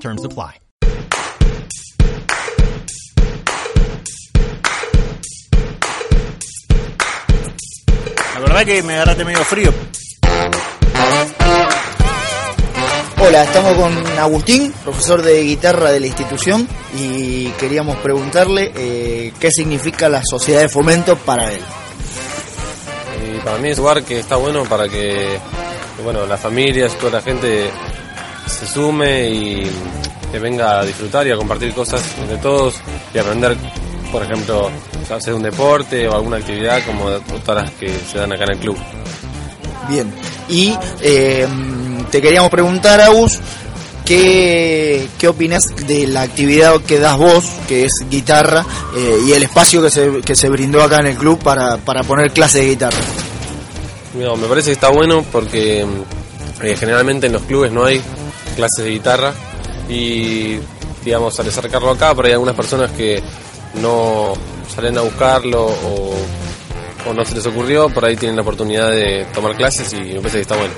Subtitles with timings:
[0.00, 0.60] Terms apply.
[8.34, 9.72] La verdad que me agarraste medio frío.
[13.18, 19.50] Hola, estamos con Agustín, profesor de guitarra de la institución, y queríamos preguntarle eh, qué
[19.50, 21.60] significa la sociedad de fomento para él.
[23.26, 25.40] Y para mí es un lugar que está bueno para que,
[25.96, 27.70] que, bueno, las familias, toda la gente
[28.46, 29.70] se sume y
[30.30, 32.74] que venga a disfrutar y a compartir cosas entre todos
[33.14, 33.56] y aprender,
[34.10, 34.70] por ejemplo,
[35.10, 37.10] hacer un deporte o alguna actividad como
[37.44, 38.76] todas las que se dan acá en el club.
[39.88, 40.12] Bien,
[40.48, 41.46] y eh,
[42.10, 43.38] te queríamos preguntar, Agus,
[44.04, 48.64] ¿qué, qué opinas de la actividad que das vos, que es guitarra,
[48.96, 52.02] eh, y el espacio que se, que se brindó acá en el club para, para
[52.02, 52.98] poner clases de guitarra?
[54.14, 55.86] No, me parece que está bueno porque
[56.62, 58.00] eh, generalmente en los clubes no hay
[58.56, 59.32] clases de guitarra
[59.88, 60.58] y
[61.04, 63.22] digamos al acercarlo acá, pero hay algunas personas que
[63.74, 64.32] no
[64.74, 66.16] salen a buscarlo o,
[67.14, 70.38] no se les ocurrió, por ahí tienen la oportunidad de tomar clases y me parece
[70.38, 70.74] que está bueno.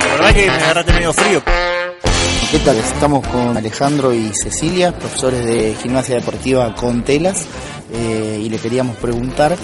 [0.00, 1.69] La verdad que me agarraste medio frío.
[2.52, 7.46] Estamos con Alejandro y Cecilia, profesores de gimnasia deportiva con telas,
[7.92, 9.56] eh, y le queríamos preguntar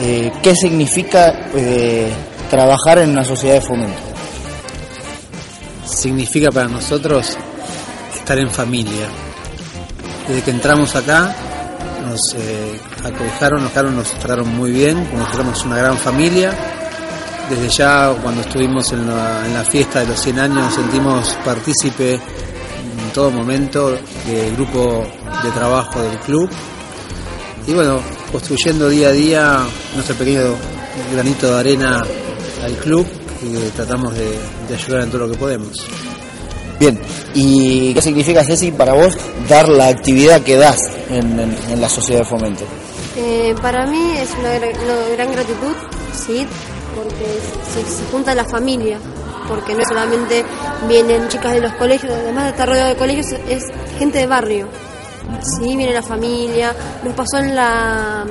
[0.00, 2.10] eh, qué significa eh,
[2.48, 4.00] trabajar en una sociedad de fomento.
[5.84, 7.36] Significa para nosotros
[8.14, 9.06] estar en familia.
[10.26, 11.36] Desde que entramos acá
[12.08, 12.34] nos
[13.04, 16.73] acogeron, nos nos trataron muy bien, como si fuéramos una gran familia.
[17.50, 21.36] Desde ya cuando estuvimos en la, en la fiesta de los 100 años nos sentimos
[21.44, 23.90] partícipe en todo momento
[24.26, 25.04] del grupo
[25.42, 26.48] de trabajo del club.
[27.66, 28.00] Y bueno,
[28.32, 29.58] construyendo día a día
[29.94, 30.54] nuestro pequeño
[31.12, 32.02] granito de arena
[32.62, 33.06] al club
[33.42, 34.38] y tratamos de,
[34.68, 35.86] de ayudar en todo lo que podemos.
[36.80, 36.98] Bien,
[37.34, 39.14] ¿y qué significa, Ceci, para vos
[39.48, 40.78] dar la actividad que das
[41.08, 42.64] en, en- en la sociedad de fomento?
[43.16, 44.50] Eh, para mí es una
[45.14, 45.72] gran gratitud,
[46.26, 46.44] sí,
[46.94, 47.40] porque
[47.72, 48.98] se, se junta la familia,
[49.48, 50.44] porque no solamente
[50.88, 53.64] vienen chicas de los colegios, además de estar rodeado de colegios, es
[53.98, 54.68] gente de barrio.
[55.40, 56.74] Sí, viene la familia.
[57.02, 58.24] Nos pasó en la,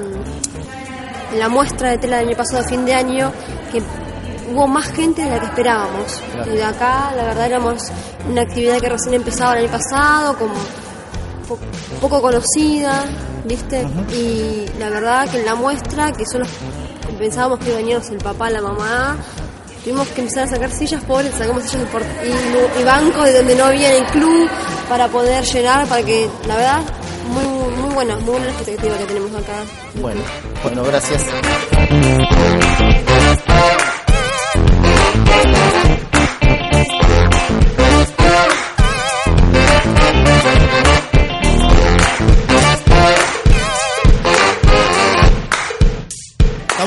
[1.32, 3.32] en la muestra de tela del año pasado, fin de año,
[3.72, 3.82] que
[4.54, 6.22] hubo más gente de la que esperábamos.
[6.34, 6.54] Claro.
[6.54, 7.84] Y de acá, la verdad, éramos
[8.30, 10.54] una actividad que recién empezaba el año pasado, como
[11.48, 11.58] po-
[12.00, 13.06] poco conocida,
[13.46, 13.88] ¿viste?
[14.14, 16.46] Y la verdad que en la muestra, que solo
[17.24, 19.16] pensábamos que iba a el papá, la mamá,
[19.82, 21.88] tuvimos que empezar a sacar sillas pobres, sacamos sillas
[22.22, 24.50] y, y bancos de donde no había en el club
[24.90, 26.82] para poder llenar, para que, la verdad,
[27.30, 29.64] muy, muy buena, muy buena la expectativa que tenemos acá.
[30.02, 30.20] Bueno,
[30.64, 31.24] bueno, gracias.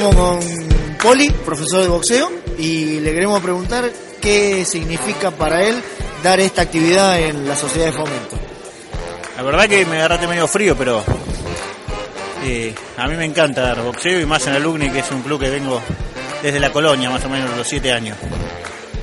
[0.09, 3.91] Estamos con Poli, profesor de boxeo, y le queremos preguntar
[4.21, 5.83] qué significa para él
[6.23, 8.37] dar esta actividad en la sociedad de fomento.
[9.37, 11.03] La verdad que me agarraste medio frío, pero
[12.45, 15.41] eh, a mí me encanta dar boxeo y más en Alumni, que es un club
[15.41, 15.83] que vengo
[16.41, 18.17] desde la colonia, más o menos los siete años.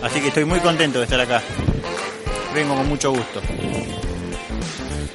[0.02, 1.41] Así que estoy muy contento de estar acá.
[2.56, 3.41] Vengo con mucho gusto.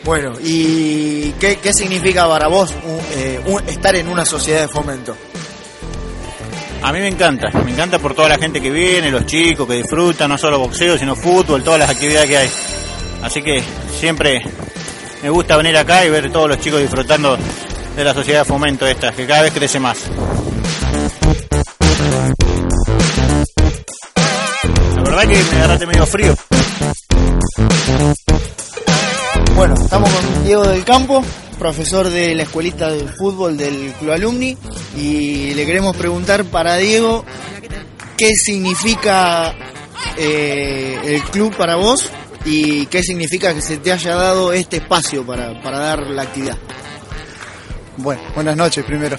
[0.04, 4.68] Bueno, ¿y qué, qué significa para vos un- eh, un- estar en una sociedad de
[4.68, 5.16] fomento?
[6.82, 9.74] A mí me encanta, me encanta por toda la gente que viene, los chicos que
[9.74, 12.50] disfrutan, no solo boxeo, sino fútbol, todas las actividades que hay.
[13.22, 13.62] Así que
[13.98, 14.42] siempre
[15.22, 17.36] me gusta venir acá y ver todos los chicos disfrutando
[17.96, 19.98] de la sociedad de fomento esta, que cada vez crece más.
[24.94, 26.34] La verdad que me agarraste medio frío.
[29.56, 31.24] Bueno, estamos con Diego del Campo,
[31.58, 34.56] profesor de la escuelita de fútbol del Club Alumni,
[34.96, 37.24] y le queremos preguntar para Diego
[38.16, 39.54] qué significa
[40.16, 42.10] eh, el club para vos
[42.44, 46.56] y qué significa que se te haya dado este espacio para, para dar la actividad.
[47.96, 49.16] Bueno, buenas noches primero.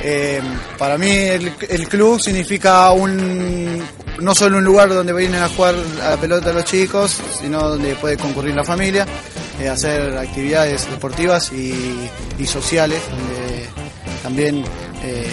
[0.00, 0.40] Eh,
[0.78, 3.82] para mí el, el club significa un
[4.20, 7.94] no solo un lugar donde vienen a jugar a la pelota los chicos, sino donde
[7.96, 9.06] puede concurrir la familia,
[9.60, 12.08] eh, hacer actividades deportivas y,
[12.46, 13.68] sociales, donde
[14.22, 14.64] también
[15.02, 15.26] eh,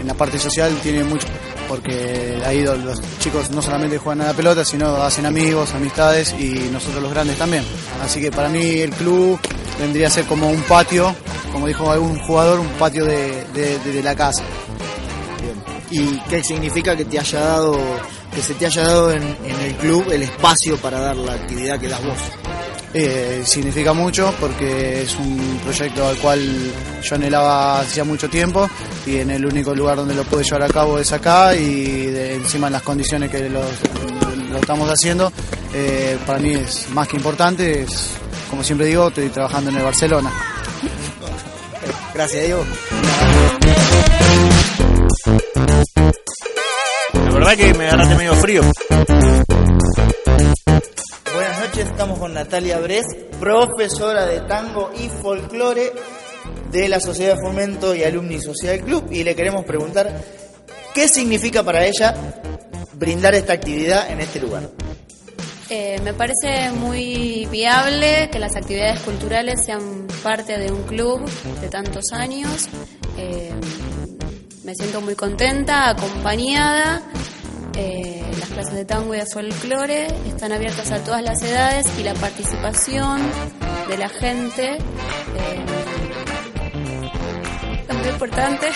[0.00, 1.26] en la parte social tiene mucho,
[1.68, 6.34] porque ahí lo- los chicos no solamente juegan a la pelota, sino hacen amigos, amistades
[6.38, 7.64] y nosotros los grandes también.
[8.04, 9.38] Así que para mí el club
[9.80, 11.14] vendría a ser como un patio,
[11.52, 14.42] como dijo algún jugador, un patio de, de- la casa.
[15.90, 17.78] ¿Y qué significa que te haya dado,
[18.34, 19.22] que se te haya dado en
[19.64, 22.18] el club el espacio para dar la actividad que das vos?
[22.98, 26.40] Eh, significa mucho porque es un proyecto al cual
[27.02, 28.70] yo anhelaba hacía mucho tiempo
[29.04, 32.36] y en el único lugar donde lo puedo llevar a cabo es acá y de-
[32.36, 33.60] encima en las condiciones que lo,
[34.50, 35.30] lo estamos haciendo
[35.74, 38.12] eh, para mí es más que importante es,
[38.48, 40.32] como siempre digo estoy trabajando en el Barcelona
[42.14, 42.64] Gracias, Diego.
[47.14, 48.62] La verdad que me agarraste medio frío.
[51.76, 53.04] Noches, estamos con Natalia Bres,
[53.38, 55.92] profesora de tango y folclore
[56.72, 60.24] de la Sociedad de Fomento y Alumni Social Club y le queremos preguntar
[60.94, 62.14] qué significa para ella
[62.94, 64.70] brindar esta actividad en este lugar.
[65.68, 71.28] Eh, me parece muy viable que las actividades culturales sean parte de un club
[71.60, 72.70] de tantos años.
[73.18, 73.52] Eh,
[74.64, 77.02] me siento muy contenta, acompañada.
[77.78, 82.02] Eh, las clases de tango y de folclore están abiertas a todas las edades y
[82.02, 83.20] la participación
[83.88, 85.64] de la gente eh,
[87.88, 88.66] es muy importante.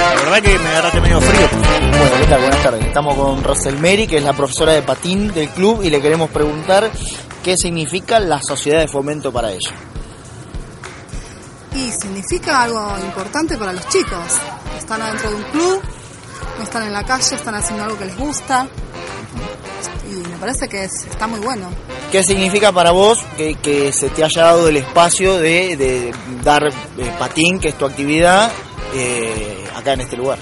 [0.00, 1.48] La verdad que me agarraste medio frío.
[1.90, 2.40] Bueno, ¿qué tal?
[2.40, 2.86] Buenas tardes.
[2.86, 6.90] Estamos con Roselmeri, que es la profesora de patín del club, y le queremos preguntar
[7.42, 9.89] qué significa la Sociedad de Fomento para ella.
[11.74, 14.24] Y significa algo importante para los chicos.
[14.78, 15.82] Están adentro de un club,
[16.58, 18.66] no están en la calle, están haciendo algo que les gusta.
[20.10, 21.70] Y me parece que es- está muy bueno.
[22.10, 26.12] ¿Qué significa para vos que, que se te haya dado el espacio de, de
[26.42, 28.50] dar eh, patín, que es tu actividad,
[28.94, 30.38] eh, acá en este lugar?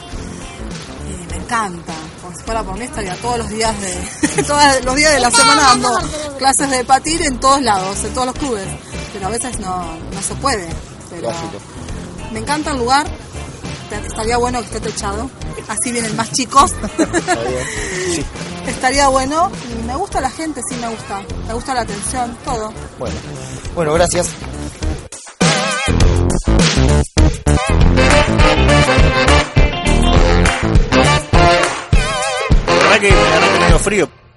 [1.07, 1.93] Y me encanta.
[2.23, 5.31] Como si fuera por mí estaría todos los días de todos los días de la
[5.31, 5.91] semana dando
[6.39, 8.65] clases de patín en todos lados, en todos los clubes.
[9.13, 10.69] Pero a veces no, no se puede.
[11.20, 11.32] Pero
[12.32, 13.06] me encanta el lugar.
[14.06, 15.31] Estaría bueno que esté techado.
[15.69, 16.75] Así vienen más chicos.
[18.67, 19.50] Estaría bueno.
[19.70, 21.23] Y me gusta la gente, sí me gusta.
[21.47, 22.73] Me gusta la atención, todo.
[22.99, 23.17] Bueno,
[23.75, 24.29] bueno, gracias.
[32.67, 33.11] La verdad que
[33.61, 34.28] medio frío.